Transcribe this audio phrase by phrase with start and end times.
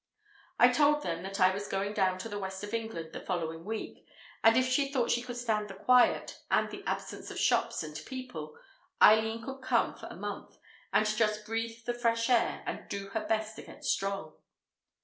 [0.57, 3.63] I told them that I was going down to the West of England the following
[3.63, 4.03] week,
[4.43, 7.95] and if she thought she could stand the quiet, and the absence of shops and
[8.07, 8.57] people,
[8.99, 10.57] Eileen could come for a month,
[10.91, 14.33] and just breathe the fresh air and do her best to get strong.